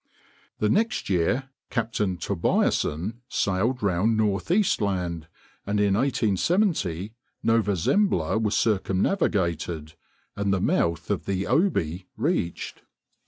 [0.57, 5.27] The next year Captain Tobieson sailed around Northeast Land,
[5.67, 9.93] and in 1870 Nova Zembla was circumnavigated,
[10.35, 12.81] and the mouth of the Obi reached.